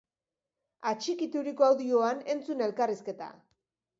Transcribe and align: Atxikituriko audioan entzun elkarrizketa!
Atxikituriko 0.91 1.67
audioan 1.67 2.23
entzun 2.35 2.65
elkarrizketa! 2.69 3.31